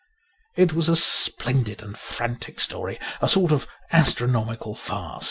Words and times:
It 0.55 0.73
was 0.73 0.89
a 0.89 0.95
splendid 0.95 1.83
and 1.83 1.95
frantic 1.95 2.59
story, 2.59 2.97
a 3.21 3.29
sort 3.29 3.51
of 3.51 3.67
astro 3.91 4.27
nomical 4.27 4.75
farce. 4.75 5.19